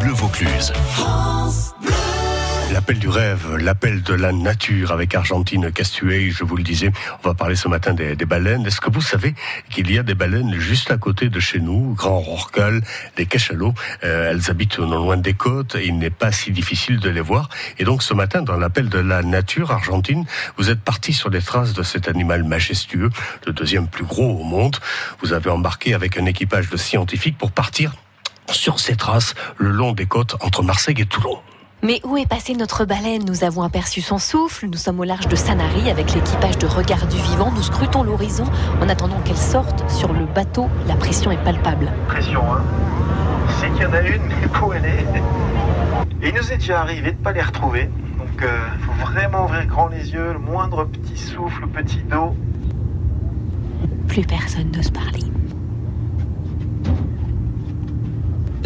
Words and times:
Bleu 0.00 0.12
Vaucluse. 0.12 0.72
L'appel 2.72 2.98
du 2.98 3.08
rêve, 3.08 3.56
l'appel 3.56 4.02
de 4.02 4.14
la 4.14 4.32
nature 4.32 4.92
avec 4.92 5.14
Argentine 5.14 5.72
Castuet, 5.72 6.30
je 6.30 6.44
vous 6.44 6.56
le 6.56 6.62
disais, 6.62 6.90
on 7.24 7.28
va 7.28 7.34
parler 7.34 7.56
ce 7.56 7.66
matin 7.66 7.94
des, 7.94 8.14
baleines. 8.16 8.66
Est-ce 8.66 8.80
que 8.80 8.90
vous 8.90 9.00
savez 9.00 9.34
qu'il 9.70 9.90
y 9.90 9.98
a 9.98 10.02
des 10.02 10.14
baleines 10.14 10.54
juste 10.58 10.90
à 10.90 10.98
côté 10.98 11.28
de 11.28 11.40
chez 11.40 11.60
nous, 11.60 11.94
Grand 11.94 12.20
Rorcal, 12.20 12.82
des 13.16 13.26
cachalots? 13.26 13.74
Euh, 14.04 14.30
Elles 14.30 14.50
habitent 14.50 14.78
non 14.78 14.98
loin 14.98 15.16
des 15.16 15.34
côtes 15.34 15.76
il 15.82 15.98
n'est 15.98 16.10
pas 16.10 16.30
si 16.32 16.50
difficile 16.50 17.00
de 17.00 17.08
les 17.10 17.22
voir. 17.22 17.48
Et 17.78 17.84
donc 17.84 18.02
ce 18.02 18.14
matin, 18.14 18.42
dans 18.42 18.56
l'appel 18.56 18.88
de 18.88 18.98
la 18.98 19.22
nature 19.22 19.70
argentine, 19.72 20.24
vous 20.56 20.70
êtes 20.70 20.80
parti 20.80 21.12
sur 21.12 21.30
les 21.30 21.42
traces 21.42 21.72
de 21.72 21.82
cet 21.82 22.08
animal 22.08 22.44
majestueux, 22.44 23.10
le 23.46 23.52
deuxième 23.52 23.88
plus 23.88 24.04
gros 24.04 24.40
au 24.40 24.44
monde. 24.44 24.76
Vous 25.22 25.32
avez 25.32 25.50
embarqué 25.50 25.94
avec 25.94 26.18
un 26.18 26.26
équipage 26.26 26.68
de 26.68 26.76
scientifiques 26.76 27.38
pour 27.38 27.50
partir 27.52 27.94
sur 28.50 28.80
ces 28.80 28.96
traces 28.96 29.34
le 29.56 29.70
long 29.70 29.92
des 29.92 30.06
côtes 30.06 30.36
entre 30.40 30.62
Marseille 30.62 30.96
et 30.98 31.06
Toulon. 31.06 31.38
Mais 31.82 32.00
où 32.02 32.16
est 32.16 32.26
passée 32.26 32.54
notre 32.54 32.84
baleine? 32.84 33.24
Nous 33.24 33.44
avons 33.44 33.62
aperçu 33.62 34.00
son 34.00 34.18
souffle. 34.18 34.66
Nous 34.66 34.78
sommes 34.78 34.98
au 34.98 35.04
large 35.04 35.28
de 35.28 35.36
Sanary 35.36 35.88
avec 35.88 36.12
l'équipage 36.12 36.58
de 36.58 36.66
Regard 36.66 37.06
du 37.06 37.16
Vivant. 37.16 37.52
Nous 37.52 37.62
scrutons 37.62 38.02
l'horizon 38.02 38.44
en 38.82 38.88
attendant 38.88 39.20
qu'elle 39.20 39.36
sorte 39.36 39.88
sur 39.88 40.12
le 40.12 40.26
bateau. 40.26 40.68
La 40.88 40.96
pression 40.96 41.30
est 41.30 41.42
palpable. 41.44 41.92
Pression, 42.08 42.42
hein 42.52 42.62
C'est 43.60 43.70
qu'il 43.74 43.82
y 43.82 43.86
en 43.86 43.92
a 43.92 44.00
une, 44.00 44.22
mais 44.22 44.60
où 44.60 44.72
elle 44.72 44.86
est? 44.86 45.06
Et 46.20 46.30
il 46.30 46.34
nous 46.34 46.52
est 46.52 46.56
déjà 46.56 46.80
arrivé 46.80 47.12
de 47.12 47.16
ne 47.18 47.22
pas 47.22 47.32
les 47.32 47.42
retrouver. 47.42 47.84
Donc 48.18 48.28
il 48.38 48.44
euh, 48.44 48.68
faut 48.80 49.06
vraiment 49.06 49.44
ouvrir 49.44 49.64
grand 49.66 49.86
les 49.86 50.12
yeux. 50.12 50.32
Le 50.32 50.38
moindre 50.40 50.84
petit 50.84 51.16
souffle, 51.16 51.68
petit 51.68 52.02
dos. 52.10 52.34
Plus 54.08 54.24
personne 54.24 54.72
n'ose 54.72 54.90
parler. 54.90 55.22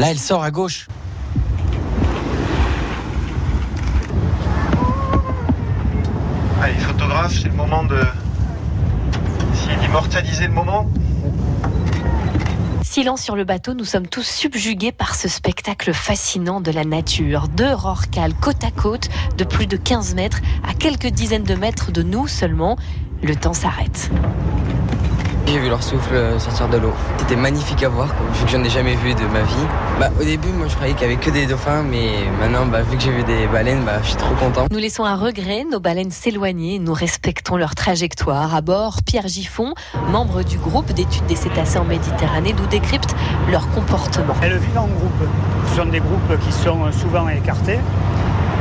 Là, 0.03 0.11
elle 0.11 0.19
sort 0.19 0.43
à 0.43 0.51
gauche. 0.51 0.89
Allez, 6.61 6.75
photographe, 6.75 7.33
c'est 7.33 7.49
le 7.49 7.55
moment 7.55 7.85
de. 7.85 8.01
d'immortaliser 9.81 10.49
le 10.49 10.55
moment. 10.55 10.91
Silence 12.83 13.23
sur 13.23 13.37
le 13.37 13.45
bateau, 13.45 13.75
nous 13.75 13.85
sommes 13.85 14.09
tous 14.09 14.27
subjugués 14.27 14.91
par 14.91 15.15
ce 15.15 15.29
spectacle 15.29 15.93
fascinant 15.93 16.61
de 16.61 16.73
la 16.73 16.85
nature. 16.85 17.47
Deux 17.47 17.73
rorcales 17.73 18.35
côte 18.35 18.65
à 18.65 18.73
côte 18.73 19.09
de 19.39 19.45
plus 19.45 19.69
de 19.69 19.77
15 19.77 20.17
mètres, 20.17 20.41
à 20.69 20.75
quelques 20.75 21.11
dizaines 21.11 21.45
de 21.45 21.55
mètres 21.55 21.93
de 21.93 22.03
nous 22.03 22.27
seulement. 22.27 22.77
Le 23.23 23.37
temps 23.37 23.55
s'arrête. 23.55 24.11
J'ai 25.47 25.59
vu 25.59 25.69
leur 25.69 25.83
souffle 25.83 26.15
euh, 26.15 26.39
sortir 26.39 26.69
de 26.69 26.79
l'eau. 26.79 26.93
C'était 27.19 27.37
magnifique 27.37 27.83
à 27.83 27.89
voir, 27.89 28.07
vu 28.07 28.45
que 28.45 28.51
j'en 28.51 28.63
ai 28.63 28.71
jamais 28.71 28.95
vu 28.95 29.13
de 29.15 29.25
ma 29.27 29.43
vie. 29.43 29.67
Bah, 29.99 30.09
au 30.19 30.25
début, 30.25 30.49
moi, 30.49 30.67
je 30.69 30.75
croyais 30.75 30.95
qu'il 30.95 31.07
n'y 31.07 31.15
avait 31.15 31.23
que 31.23 31.31
des 31.31 31.47
dauphins, 31.47 31.83
mais 31.83 32.11
maintenant, 32.41 32.65
bah, 32.65 32.83
vu 32.83 32.97
que 32.97 33.03
j'ai 33.03 33.11
vu 33.11 33.23
des 33.25 33.47
baleines, 33.49 33.83
bah, 33.85 33.99
je 34.03 34.09
suis 34.09 34.17
trop 34.17 34.35
content. 34.35 34.67
Nous 34.71 34.79
laissons 34.79 35.05
à 35.05 35.17
regret 35.17 35.65
nos 35.71 35.81
baleines 35.81 36.11
s'éloigner. 36.11 36.79
Nous 36.79 36.95
respectons 36.95 37.57
leur 37.57 37.75
trajectoire. 37.75 38.55
À 38.55 38.61
bord, 38.61 38.99
Pierre 39.05 39.27
Giffon, 39.27 39.75
membre 40.11 40.43
du 40.43 40.59
groupe 40.59 40.93
d'études 40.93 41.27
des 41.27 41.37
cétacés 41.37 41.79
en 41.79 41.85
Méditerranée, 41.85 42.55
nous 42.59 42.67
décrypte 42.67 43.15
leur 43.51 43.69
comportement. 43.71 44.35
Elles 44.43 44.59
vivent 44.59 44.79
en 44.79 44.87
groupe. 44.87 45.29
Ce 45.69 45.77
sont 45.77 45.87
des 45.87 46.01
groupes 46.01 46.39
qui 46.47 46.53
sont 46.53 46.91
souvent 46.93 47.29
écartés. 47.29 47.79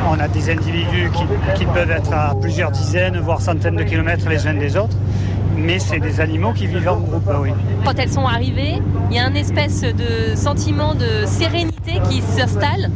On 0.09 0.19
a 0.19 0.27
des 0.27 0.49
individus 0.49 1.11
qui 1.55 1.65
peuvent 1.67 1.91
être 1.91 2.11
à 2.11 2.33
plusieurs 2.41 2.71
dizaines, 2.71 3.19
voire 3.19 3.39
centaines 3.39 3.75
de 3.75 3.83
kilomètres 3.83 4.27
les 4.27 4.47
uns 4.47 4.55
des 4.55 4.75
autres 4.75 4.97
mais 5.61 5.79
c'est 5.79 5.99
des 5.99 6.19
animaux 6.19 6.53
qui 6.53 6.67
vivent 6.67 6.89
en 6.89 6.99
groupe, 6.99 7.29
oui. 7.41 7.51
Quand 7.85 7.93
elles 7.97 8.11
sont 8.11 8.25
arrivées, 8.25 8.81
il 9.09 9.15
y 9.15 9.19
a 9.19 9.25
un 9.25 9.33
espèce 9.33 9.81
de 9.81 10.35
sentiment 10.35 10.95
de 10.95 11.25
sérénité 11.25 11.99
qui 12.09 12.21
s'installe. 12.21 12.89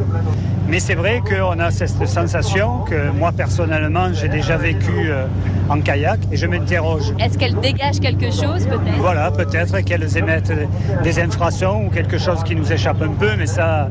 Mais 0.67 0.79
c'est 0.79 0.95
vrai 0.95 1.21
qu'on 1.21 1.59
a 1.59 1.69
cette 1.69 2.07
sensation 2.07 2.79
que 2.79 3.11
moi 3.11 3.31
personnellement 3.31 4.11
j'ai 4.13 4.27
déjà 4.27 4.57
vécu 4.57 5.09
euh, 5.09 5.27
en 5.69 5.79
kayak 5.79 6.19
et 6.31 6.37
je 6.37 6.47
m'interroge. 6.47 7.13
Est-ce 7.19 7.37
qu'elles 7.37 7.59
dégagent 7.59 7.99
quelque 7.99 8.31
chose 8.31 8.65
peut-être? 8.65 8.97
Voilà, 8.97 9.29
peut-être 9.29 9.79
qu'elles 9.81 10.17
émettent 10.17 10.53
des 11.03 11.19
infrasons 11.19 11.85
ou 11.85 11.89
quelque 11.91 12.17
chose 12.17 12.43
qui 12.43 12.55
nous 12.55 12.71
échappe 12.71 13.01
un 13.03 13.09
peu, 13.09 13.35
mais 13.37 13.45
ça, 13.45 13.89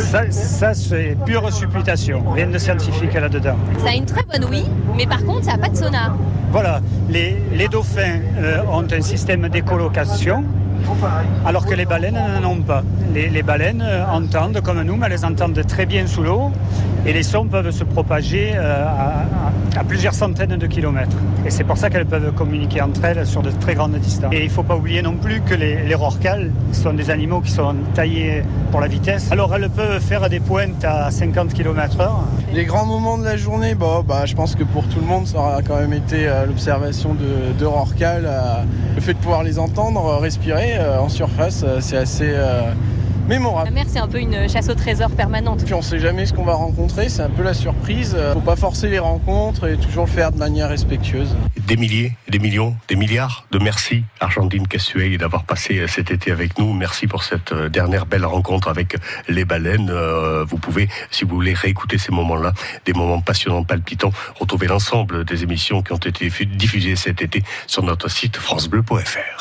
ça, 0.00 0.74
c'est 0.74 1.16
pure 1.24 1.52
supputation, 1.52 2.22
rien 2.32 2.48
de 2.48 2.58
scientifique 2.58 3.14
là-dedans. 3.14 3.56
Ça 3.78 3.90
a 3.90 3.94
une 3.94 4.06
très 4.06 4.22
bonne 4.22 4.44
ouïe, 4.44 4.66
mais 4.96 5.06
par 5.06 5.24
contre 5.24 5.44
ça 5.44 5.52
n'a 5.52 5.58
pas 5.58 5.68
de 5.68 5.76
sonar. 5.76 6.16
Voilà, 6.52 6.80
les, 7.08 7.68
dauphins 7.68 8.20
euh, 8.38 8.62
ont 8.72 8.86
un 8.90 9.00
système 9.00 9.48
d'écolocation 9.48 10.44
alors 11.46 11.66
que 11.66 11.74
les 11.74 11.84
baleines 11.84 12.18
n'en 12.42 12.50
ont 12.50 12.60
pas. 12.60 12.82
Les, 13.14 13.42
baleines 13.42 13.82
euh, 13.84 14.04
entendent 14.06 14.60
comme 14.60 14.82
nous, 14.82 14.96
mais 14.96 15.06
elles 15.10 15.24
entendent 15.24 15.60
très 15.66 15.86
bien 15.86 16.06
sous 16.06 16.22
l'eau 16.22 16.52
et 17.06 17.12
les 17.12 17.22
sons 17.22 17.46
peuvent 17.46 17.70
se 17.70 17.82
propager 17.82 18.52
euh, 18.54 18.84
à, 19.76 19.84
plusieurs 19.84 20.14
centaines 20.14 20.56
de 20.56 20.66
kilomètres. 20.66 21.16
Et 21.46 21.50
c'est 21.50 21.64
pour 21.64 21.78
ça 21.78 21.90
qu'elles 21.90 22.06
peuvent 22.06 22.32
communiquer 22.32 22.82
entre 22.82 23.04
elles 23.04 23.26
sur 23.26 23.42
de 23.42 23.50
très 23.50 23.74
grandes 23.74 23.96
distances. 23.96 24.32
Et 24.32 24.40
il 24.40 24.44
ne 24.44 24.50
faut 24.50 24.62
pas 24.62 24.76
oublier 24.76 25.02
non 25.02 25.14
plus 25.14 25.40
que 25.40 25.54
les, 25.54 25.82
les 25.82 25.94
rorquals 25.94 26.52
sont 26.72 26.92
des 26.92 27.10
animaux 27.10 27.40
qui 27.40 27.50
sont 27.50 27.74
taillés 27.94 28.42
pour 28.70 28.80
la 28.80 28.86
vitesse. 28.86 29.32
Alors 29.32 29.54
elles 29.54 29.70
peuvent 29.70 30.00
faire 30.00 30.28
des 30.28 30.40
pointes 30.40 30.84
à 30.84 31.10
50 31.10 31.54
km/h. 31.54 32.08
Les 32.52 32.64
grands 32.64 32.86
moments 32.86 33.16
de 33.16 33.24
la 33.24 33.36
journée, 33.36 33.74
bah, 33.74 34.26
je 34.26 34.34
pense 34.34 34.54
que 34.54 34.64
pour 34.64 34.86
tout 34.88 35.00
le 35.00 35.06
monde, 35.06 35.26
ça 35.26 35.38
aura 35.38 35.62
quand 35.62 35.78
même 35.78 35.92
été 35.92 36.28
euh, 36.28 36.46
l'observation 36.46 37.14
de, 37.14 37.58
de 37.58 37.70
le 38.94 39.00
fait 39.00 39.14
de 39.14 39.18
pouvoir 39.18 39.42
les 39.42 39.58
entendre 39.58 40.18
respirer 40.20 40.69
euh, 40.78 41.00
en 41.00 41.08
surface, 41.08 41.62
euh, 41.64 41.78
c'est 41.80 41.96
assez 41.96 42.30
euh, 42.32 42.72
mémorable. 43.28 43.68
La 43.68 43.74
mer, 43.74 43.86
c'est 43.88 43.98
un 43.98 44.08
peu 44.08 44.18
une 44.18 44.48
chasse 44.48 44.68
au 44.68 44.74
trésor 44.74 45.10
permanente. 45.10 45.64
Puis 45.64 45.74
on 45.74 45.82
sait 45.82 45.98
jamais 45.98 46.26
ce 46.26 46.32
qu'on 46.32 46.44
va 46.44 46.54
rencontrer, 46.54 47.08
c'est 47.08 47.22
un 47.22 47.30
peu 47.30 47.42
la 47.42 47.54
surprise. 47.54 48.16
Faut 48.32 48.40
pas 48.40 48.56
forcer 48.56 48.88
les 48.88 48.98
rencontres 48.98 49.68
et 49.68 49.76
toujours 49.76 50.06
le 50.06 50.10
faire 50.10 50.32
de 50.32 50.38
manière 50.38 50.68
respectueuse. 50.68 51.36
Des 51.66 51.76
milliers, 51.76 52.16
des 52.28 52.38
millions, 52.38 52.74
des 52.88 52.96
milliards 52.96 53.46
de 53.52 53.58
merci 53.58 54.02
Argentine 54.18 54.66
Cassuet 54.66 55.16
d'avoir 55.18 55.44
passé 55.44 55.84
cet 55.86 56.10
été 56.10 56.32
avec 56.32 56.58
nous. 56.58 56.72
Merci 56.72 57.06
pour 57.06 57.22
cette 57.22 57.54
dernière 57.54 58.06
belle 58.06 58.26
rencontre 58.26 58.68
avec 58.68 58.96
les 59.28 59.44
baleines. 59.44 59.92
Vous 60.48 60.58
pouvez, 60.58 60.88
si 61.10 61.24
vous 61.24 61.36
voulez 61.36 61.54
réécouter 61.54 61.98
ces 61.98 62.12
moments-là, 62.12 62.52
des 62.84 62.92
moments 62.92 63.20
passionnants, 63.20 63.62
palpitants, 63.62 64.12
retrouver 64.38 64.66
l'ensemble 64.66 65.24
des 65.24 65.44
émissions 65.44 65.82
qui 65.82 65.92
ont 65.92 65.96
été 65.96 66.28
diffusées 66.46 66.96
cet 66.96 67.22
été 67.22 67.42
sur 67.66 67.84
notre 67.84 68.10
site 68.10 68.36
francebleu.fr. 68.36 69.40